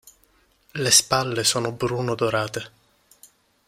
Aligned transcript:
Le 0.71 0.89
spalle 0.89 1.43
sono 1.43 1.73
bruno 1.73 2.15
dorate. 2.15 2.71